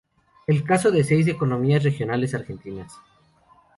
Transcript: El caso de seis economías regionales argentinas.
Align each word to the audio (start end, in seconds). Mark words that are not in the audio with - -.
El 0.47 0.63
caso 0.63 0.89
de 0.89 1.03
seis 1.03 1.27
economías 1.27 1.83
regionales 1.83 2.33
argentinas. 2.33 2.97